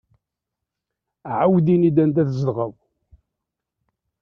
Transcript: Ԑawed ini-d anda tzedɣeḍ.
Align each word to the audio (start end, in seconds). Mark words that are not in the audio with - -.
Ԑawed 1.35 1.67
ini-d 1.73 1.97
anda 2.03 2.23
tzedɣeḍ. 2.27 2.73